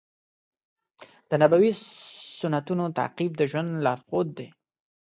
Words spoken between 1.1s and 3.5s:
د نبوي سنتونو تعقیب د